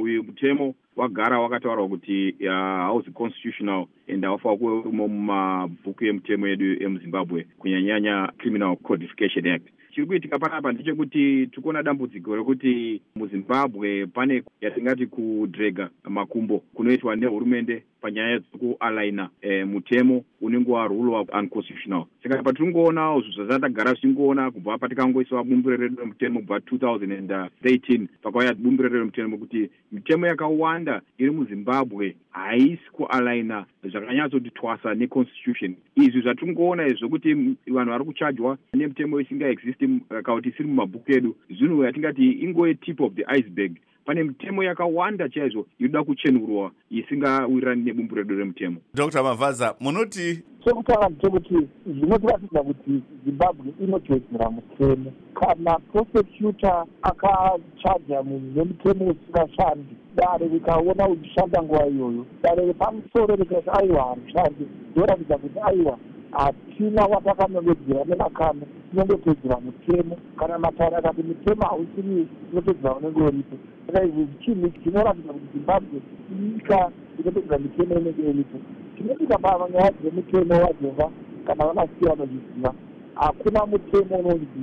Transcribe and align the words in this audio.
uyu 0.00 0.22
mutemo 0.22 0.74
wagara 1.00 1.40
wakataurwa 1.40 1.88
kuti 1.88 2.34
hausi 2.48 3.10
constitutional 3.10 3.86
and 4.08 4.24
haufanira 4.24 4.58
kuve 4.58 4.72
urimo 4.72 5.08
mumabhuku 5.08 6.04
emutemo 6.04 6.46
edu 6.46 6.82
emuzimbabwe 6.84 7.46
kunyanyanya 7.58 8.32
criminal 8.38 8.76
codification 8.76 9.46
act? 9.46 9.68
Chiri 9.94 10.06
kuitika 10.06 10.38
panapa 10.38 10.72
ndechekuti 10.72 11.46
tiri 11.46 11.62
kuona 11.62 11.82
dambudziko 11.82 12.36
rekuti 12.36 13.02
muzimbabwe 13.16 14.06
pane 14.06 14.42
yatingati 14.60 15.06
kudrega 15.06 15.90
makumbo 16.04 16.58
kunoitwa 16.74 17.16
nehurumende 17.16 17.82
panyaya 18.00 18.38
dzekualaina 18.38 19.28
e, 19.42 19.64
mutemo 19.64 20.24
unenge 20.40 20.70
warule 20.70 21.16
of 21.16 21.28
unconstitutional. 21.34 22.04
Saka 22.22 22.42
patiri 22.42 22.64
kungoona 22.64 23.20
zvo 23.20 23.32
zvazatagara 23.32 23.92
zvichingoona 23.92 24.50
kubva 24.50 24.78
patikangoiswa 24.78 25.44
bumbiro 25.44 25.76
redu 25.76 25.96
remutemo 25.96 26.40
kubva 26.40 26.58
2013 26.58 28.06
pakauya 28.22 28.54
bumbiro 28.54 28.88
redu 28.88 28.98
remutemo 28.98 29.38
kuti 29.38 29.70
mitemo 29.92 30.26
yakawanda 30.26 30.89
iri 31.18 31.30
muzimbabwe 31.30 32.16
haisi 32.30 32.90
kualaina 32.92 33.64
zvakanyatsoti 33.84 34.50
twasa 34.50 34.94
neconstitution. 34.94 35.74
Izvi 35.96 36.20
zvatiri 36.20 36.46
kungoona 36.46 36.86
izvi 36.86 36.98
zvokuti 36.98 37.34
vanhu 37.74 37.90
vari 37.90 38.04
kuchajwa 38.04 38.58
nemutemo 38.74 39.20
isingaexisti 39.20 39.86
kana 40.08 40.36
kuti 40.36 40.48
isiri 40.48 40.68
mumabhuku 40.68 41.12
edu 41.12 41.36
zvinhu 41.50 41.84
yatingati 41.84 42.32
ingove 42.44 42.74
tip 42.74 43.00
of 43.00 43.14
the 43.14 43.24
iceberg 43.36 43.72
pane 44.10 44.22
mitemo 44.22 44.62
yakawanda 44.64 45.28
chaizvo 45.28 45.66
inoda 45.78 46.04
kuchenurwa 46.04 46.70
isingawirirani 46.90 47.82
nebumbu 47.82 48.14
redu 48.14 48.34
remutemo. 48.38 48.76
Dr 48.94 49.22
mavhaza 49.22 49.74
munoti 49.80 50.42
chekutanga 50.64 51.08
ndechekuti 51.08 51.68
zvinotiratidza 51.86 52.62
kuti 52.62 53.02
zimbabwe 53.24 53.72
inotedzera 53.84 54.50
mutemo. 54.50 55.12
Kana 55.34 55.78
prosecutor 55.78 56.86
akachaja 57.02 58.22
munhu 58.22 58.50
nemutemo 58.54 59.04
usingashandi 59.10 59.94
dare 60.16 60.48
rikaona 60.48 61.08
uchishanda 61.08 61.62
nguva 61.62 61.86
iyoyo 61.86 62.26
dare 62.42 62.66
repamusoro 62.66 63.36
rikati 63.36 63.70
aiwa 63.78 64.04
harushandi 64.04 64.64
ndoratidza 64.92 65.38
kuti 65.38 65.58
aiwa 65.68 65.98
hatina 66.30 67.02
watakanongedzera 67.04 68.04
nemakano 68.04 68.62
tinongotedzera 68.90 69.56
mutemo 69.60 70.16
kana 70.38 70.58
matare 70.58 70.96
akati 70.96 71.22
mutemo 71.22 71.62
hausiri 71.62 72.28
tinotedzera 72.50 72.94
unenge 72.94 73.20
uripo 73.22 73.56
saka 73.86 74.04
izvi 74.04 74.26
chinhu 74.44 74.70
chinoratidza 74.82 75.32
kuti 75.32 75.46
zimbabwe 75.54 75.98
inyika 76.32 76.90
inotedzera 77.18 77.58
mitemo 77.58 77.94
inenge 78.00 78.22
iripo. 78.30 78.58
Chinodika 78.96 79.38
panyaya 79.38 79.92
dzemutemo 80.00 80.54
wajova 80.54 81.10
kana 81.46 81.66
vanasiya 81.66 82.14
vanozviziva. 82.14 82.74
Hakuna 83.14 83.66
mutemo 83.66 84.16
unonzi 84.16 84.62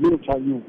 zero 0.00 0.16
chaiwo 0.16 0.60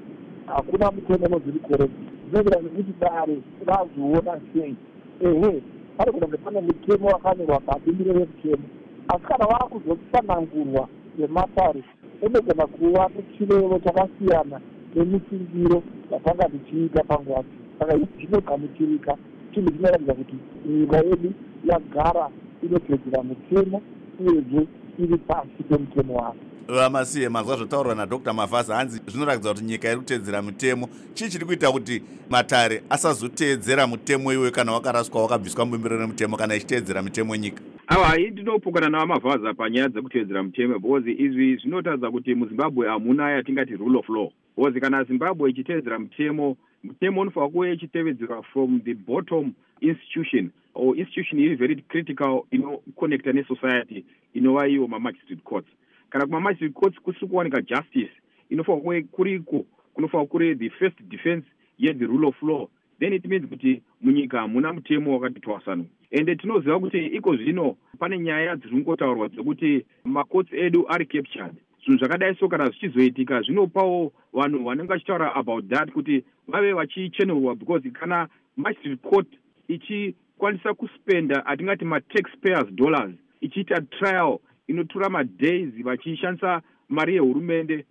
hakuna 0.45 0.91
mutemo 0.91 1.25
unonzi 1.25 1.51
rikorekti 1.51 2.03
zvinobira 2.29 2.61
nekuti 2.61 2.93
dare 2.99 3.37
razviona 3.65 4.41
sei. 4.53 4.75
Ehe 5.21 5.61
pari 5.97 6.11
kunonge 6.11 6.37
pane 6.37 6.61
mutemo 6.61 7.07
wakanyorwa 7.07 7.59
pabumbiro 7.59 8.13
remutemo 8.13 8.67
asi 9.07 9.23
kana 9.27 9.45
vaakuzotsanangurwa 9.45 10.87
nematare 11.17 11.83
unogona 12.21 12.67
kuva 12.67 13.09
nechirevo 13.15 13.79
chakasiyana 13.79 14.59
nemisingiro 14.95 15.83
yatanga 16.11 16.49
tichiita 16.49 17.03
panguvaci 17.03 17.55
saka 17.79 17.93
izvi 17.95 18.07
zvinogamuchirika 18.17 19.17
chinhu 19.53 19.71
chinoratidza 19.71 20.13
kuti 20.13 20.35
nyika 20.65 20.97
yedu 20.97 21.33
yagara 21.65 22.29
inotedzera 22.63 23.23
mutemo 23.23 23.81
uyezve 24.19 24.67
iri 24.97 25.17
pasi 25.17 25.63
pemutemo 25.69 26.15
wavo 26.15 26.47
vamasiye 26.67 27.29
mazwa 27.29 27.57
zvotaurwa 27.57 27.95
nadr. 27.95 28.33
Mavhasa 28.33 28.75
hanzi 28.75 29.01
zvinoratidza 29.07 29.53
kuti 29.53 29.65
nyika 29.65 29.87
iri 29.87 29.97
kutedzera 29.97 30.41
mutemo. 30.41 30.89
Chii 31.13 31.29
chiri 31.29 31.45
kuita 31.45 31.71
kuti 31.71 32.03
matare 32.29 32.83
asazoteedzera 32.89 33.87
mutemo 33.87 34.33
iwoyo 34.33 34.51
kana 34.51 34.71
wakaraswa 34.71 35.21
wakabviswa 35.21 35.65
mubumbiro 35.65 35.97
remutemo 35.97 36.37
kana 36.37 36.55
ichiteedzera 36.55 37.01
mitemo 37.01 37.35
nyika 37.35 37.61
ava 37.89 38.05
hai 38.05 38.29
ndinopokana 38.29 38.89
navamavhaza 38.89 39.53
panyaya 39.53 39.89
dzekuteedzera 39.89 40.43
mutemo 40.43 40.79
because 40.79 41.11
izvi 41.11 41.55
zvinotaridza 41.55 42.11
kuti 42.11 42.35
muzimbabwe 42.35 42.87
hamuna 42.87 43.31
yatingati 43.31 43.75
rule 43.75 43.99
of 43.99 44.09
law. 44.09 44.29
Because 44.57 44.79
kana 44.79 45.03
zimbabwe 45.03 45.49
ichiteedzera 45.49 45.99
mutemo 45.99 46.57
mutemo 46.83 47.21
unofanira 47.21 47.51
kuve 47.51 47.73
ichitevedzerwa 47.73 48.43
from 48.43 48.81
the 48.81 48.93
bottom 48.93 49.53
institution 49.81 50.51
or 50.73 50.97
institution 50.97 51.39
iri 51.39 51.55
very 51.55 51.75
critical 51.75 52.43
inoconnecta 52.51 53.31
nesociety 53.31 54.05
inova 54.33 54.67
iwo 54.67 54.87
mamagistrate 54.87 55.41
courts. 55.43 55.69
Kana 56.09 56.25
kumamagistrate 56.25 56.73
courts 56.73 56.99
kusiri 56.99 57.27
kuwanika 57.27 57.61
justice 57.61 58.11
inofanira 58.49 58.83
kuve 58.83 59.01
kuriko 59.01 59.65
kunofanira 59.93 60.27
kuri 60.27 60.55
the 60.55 60.69
first 60.69 61.01
defense 61.01 61.45
yethe 61.79 62.05
rule 62.05 62.27
of 62.27 62.43
law 62.43 62.67
then 62.99 63.13
it 63.13 63.25
means 63.25 63.49
kuti 63.49 63.81
munyika 64.01 64.39
hamuna 64.39 64.73
mutemo 64.73 65.13
wakati 65.13 65.39
twasanuka 65.39 65.89
ende 66.11 66.35
tinoziva 66.35 66.79
kuti 66.79 67.05
iko 67.05 67.35
zvino 67.35 67.75
pane 67.99 68.19
nyaya 68.19 68.55
dziri 68.55 68.71
kungotaurwa 68.71 69.29
dzekuti 69.29 69.85
macourts 70.05 70.53
edu 70.53 70.85
ari 70.89 71.05
captured. 71.05 71.55
Zvinhu 71.83 71.99
zvakadai 71.99 72.35
so 72.35 72.47
kana 72.47 72.69
zvichizoitika 72.69 73.41
zvinopawo 73.41 74.11
vanhu 74.33 74.63
vanenge 74.63 74.87
vachitaura 74.87 75.35
about 75.35 75.69
that 75.69 75.91
kuti 75.91 76.23
vave 76.47 76.73
vachichenurwa 76.73 77.55
because 77.55 77.89
kana 77.93 78.27
magistrate 78.57 79.01
court 79.09 79.27
ichikwanisa 79.67 80.73
kuspenda 80.73 81.45
atingati 81.45 81.85
mataxpayers 81.85 82.71
dollars 82.75 83.11
ichiita 83.41 83.81
trial 83.81 84.39
inotora 84.67 85.09
madays 85.09 85.69
vachishandisa 85.83 86.61
mari 86.89 87.13
yehurumende 87.13 87.85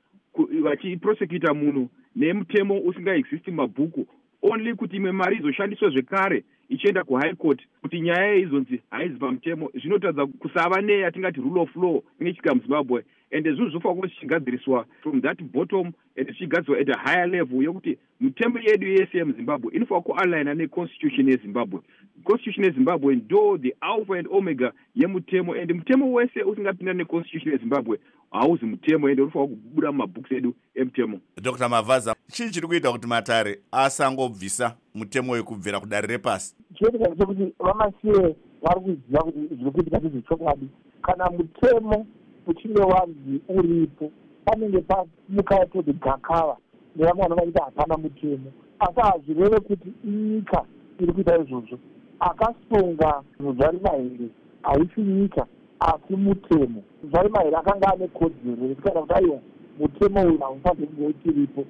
vachiprosecuta 0.63 1.55
munhu 1.55 1.89
nemutemo 2.17 2.79
usingaexisti 2.81 3.51
mumabhuku 3.51 4.07
only 4.43 4.75
kuti 4.75 4.97
imwe 4.97 5.13
mari 5.13 5.37
izoshandiswa 5.37 5.91
zvekare 5.91 6.45
ichienda 6.69 7.05
kuhigh 7.05 7.37
court 7.37 7.61
kuti 7.83 8.01
nyaya 8.01 8.27
yeizonzi 8.27 8.83
haizi 8.91 9.19
pamutemo 9.19 9.71
zvinotaridza 9.75 10.27
kusava 10.27 10.81
neyatingati 10.81 11.41
rule 11.41 11.61
of 11.61 11.77
law 11.77 12.03
inge 12.21 12.31
ichiga 12.31 12.55
muzimbabwe 12.55 13.05
ende 13.31 13.53
zvinhu 13.53 13.71
zvofanira 13.71 13.95
kuva 13.95 14.09
zvichigadziriswa 14.09 14.87
from 15.03 15.23
that 15.23 15.43
bottom 15.43 15.93
and 16.19 16.27
zvichigadziriswa 16.27 16.79
at 16.79 16.89
a 16.89 16.99
higher 16.99 17.29
level 17.29 17.63
yokuti 17.63 17.99
mitemo 18.21 18.59
yedu 18.59 18.89
yese 18.89 19.19
yemuzimbabwe 19.19 19.75
inofanira 19.75 20.03
kualaina 20.03 20.55
neconstitution 20.55 21.29
yezimbabwe 21.29 21.81
constitution 22.25 22.65
yezimbabwe 22.65 23.15
ndo 23.15 23.59
the 23.59 23.77
alpha 23.81 24.19
and 24.19 24.29
omega 24.31 24.73
yemutemo 24.95 25.55
and 25.55 25.73
mutemo 25.73 26.13
wese 26.13 26.43
usingapindani 26.43 26.99
neconstitution 26.99 27.53
yezimbabwe 27.53 27.99
hauzi 28.31 28.65
mutemo 28.67 29.09
ende 29.09 29.23
unofanira 29.23 29.57
kubuda 29.57 29.93
mumabhuks 29.93 30.33
edu 30.33 30.55
emutemo 30.75 31.21
dr 31.43 31.69
mavhaza 31.69 32.17
chii 32.29 32.51
chiri 32.51 32.67
kuita 32.67 32.93
kuti 32.93 33.07
matare 33.07 33.61
asangobvisa 33.73 34.77
mutemo 34.95 35.33
wekubvira 35.33 35.81
kudare 35.81 36.07
repasi? 36.07 36.55
Chinoitika 36.75 37.09
ndechekuti 37.09 37.55
vamasiye 37.59 38.37
vari 38.63 38.81
kuziva 38.81 39.23
kuti 39.23 39.39
zviri 39.55 39.71
kuitika 39.71 39.99
ndezvechokwadi 39.99 40.69
kana 41.03 41.31
mutemo 41.31 42.07
uchinge 42.47 42.83
wanzi 42.83 43.41
uripo. 43.49 44.11
Panenge 44.45 44.81
pamuka 44.81 45.67
toti 45.67 45.93
gakava 45.93 46.57
nevamwe 46.97 47.23
vano 47.23 47.37
vaita 47.37 47.65
hapana 47.65 47.97
mutemo. 47.97 48.53
Asi 48.79 49.01
hazvireve 49.01 49.61
kuti 49.61 49.93
inyika 50.05 50.65
iri 51.01 51.13
kuita 51.13 51.39
izvozvo. 51.39 51.79
Akasunga 52.21 53.23
zvari 53.57 53.79
mahere 53.83 54.29
haisi 54.63 55.01
nyika 55.01 55.47
asi 55.81 56.17
mutemo. 56.17 56.83
Zvari 57.11 57.29
mahere 57.29 57.57
akanga 57.57 57.93
ane 57.93 58.09
kodzero 58.09 58.67
yekuti 58.67 58.83
kana 58.83 59.01
kuti 59.01 59.15
aiwa 59.15 59.39
mutemo 59.79 60.23
uyu 60.23 60.39
haufaniri 60.39 60.87
kunge 60.87 61.07
uchiripo. 61.07 61.65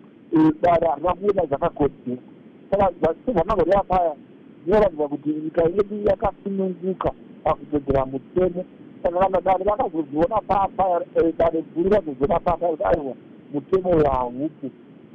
Dare 0.62 0.86
harina 0.88 1.14
kuona 1.14 1.46
zvakakodzera 1.46 2.22
saka 2.70 3.14
sezvanangoreva 3.24 3.82
paya 3.82 4.16
zvinoratidza 4.64 5.08
kuti 5.08 5.28
nyika 5.28 5.62
yedu 5.62 5.96
yakasununguka 6.08 7.12
pakutedzera 7.44 8.06
mutemo 8.06 8.64
saka 9.02 9.18
kana 9.18 9.40
dare 9.40 9.64
vakazozviona 9.64 10.40
papa 10.46 11.00
eh, 11.16 11.34
dare 11.38 11.62
guru 11.74 11.90
razoziona 11.90 12.40
papa 12.40 12.66
kuti 12.66 12.84
aiwa 12.84 13.14
mutemo 13.52 13.90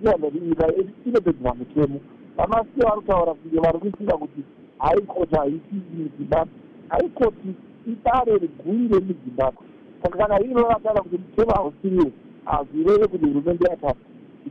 inoratidza 0.02 0.18
kuti 0.18 0.40
nyika 0.40 0.66
yedu 0.68 0.90
inotedzera 1.06 1.54
mutemo 1.54 2.00
vamasiye 2.38 2.86
vari 2.86 3.02
kutaura 3.02 3.34
kunge 3.34 3.60
vari 3.60 3.80
kuisinga 3.80 4.18
kuti 4.18 4.42
haikoti 4.78 5.36
haisi 5.36 5.76
muzimbabwe 5.98 6.54
haikoti 6.90 7.50
idare 7.88 8.34
riguri 8.38 8.88
remuzimbabwe 8.88 9.64
saka 10.04 10.18
kana 10.18 10.40
iro 10.42 10.70
rataura 10.70 11.02
kuti 11.02 11.18
mutemo 11.18 11.52
hausiriwo 11.52 12.12
hazvireve 12.46 13.08
kuti 13.08 13.26
hurumende 13.26 13.66
yatata 13.70 13.96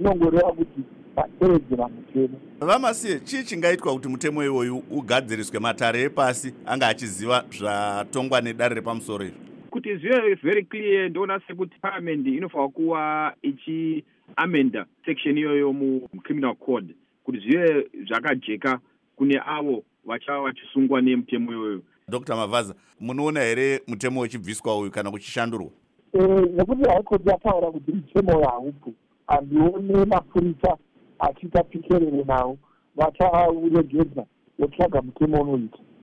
inongoreva 0.00 0.52
kuti 0.52 0.80
vatevedzera 1.16 1.88
mutemo 1.88 2.40
vamasiye 2.60 3.20
chii 3.20 3.44
chingaitwa 3.44 3.92
kuti 3.92 4.08
mutemo 4.08 4.44
iwoyu 4.44 4.82
ugadziriswe 4.90 5.58
matare 5.58 6.02
epasi 6.02 6.54
anga 6.66 6.88
achiziva 6.88 7.44
zvatongwa 7.58 8.40
nedare 8.40 8.74
repamusoro 8.74 9.24
izvo 9.24 9.38
kuti 9.70 9.96
zvive 9.96 10.34
very 10.34 10.64
clear 10.64 11.10
ndoona 11.10 11.40
sekuti 11.46 11.78
paramendi 11.80 12.36
inofanira 12.36 12.68
kuva 12.68 13.34
ichiamenda 13.42 14.86
section 15.04 15.38
iyoyo 15.38 15.72
mucriminal 15.72 16.54
code 16.54 16.94
kuti 17.24 17.38
zvive 17.38 17.86
zvakajeka 18.08 18.80
kune 19.16 19.40
avo 19.46 19.82
vachava 20.04 20.42
vachisungwa 20.42 21.02
nemutemo 21.02 21.52
iyoyo 21.52 21.82
dr 22.08 22.36
mavhaza 22.36 22.74
munoona 23.00 23.40
here 23.40 23.80
mutemo 23.86 24.20
uchibviswa 24.20 24.78
uyu 24.78 24.90
kana 24.90 25.10
kuchishandurwa 25.10 25.70
nekuti 26.56 26.84
haikoti 26.84 27.28
yataura 27.28 27.70
kuti 27.70 27.92
mutemo 27.92 28.36
uyu 28.36 28.48
haupo. 28.48 28.92
Handione 29.26 30.04
mapurisa 30.04 30.76
achiita 31.20 31.62
pikerere 31.62 32.24
nawo 32.24 32.58
vachauregedza 32.96 34.24
wotsvaga 34.58 35.02
mutemo 35.02 35.40
unoita 35.42 35.78